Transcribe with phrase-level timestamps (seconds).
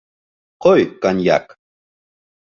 [0.65, 1.55] Ҡой коньяк!